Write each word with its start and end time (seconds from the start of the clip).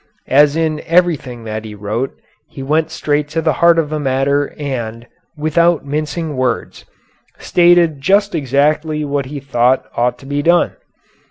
As 0.33 0.55
in 0.55 0.81
everything 0.87 1.43
that 1.43 1.63
he 1.63 1.75
wrote, 1.75 2.19
he 2.49 2.63
went 2.63 2.89
straight 2.89 3.27
to 3.27 3.39
the 3.39 3.53
heart 3.61 3.77
of 3.77 3.91
the 3.91 3.99
matter 3.99 4.55
and, 4.57 5.05
without 5.37 5.85
mincing 5.85 6.35
words, 6.35 6.85
stated 7.37 8.01
just 8.01 8.33
exactly 8.33 9.05
what 9.05 9.27
he 9.27 9.39
thought 9.39 9.85
ought 9.95 10.17
to 10.17 10.25
be 10.25 10.41
done. 10.41 10.75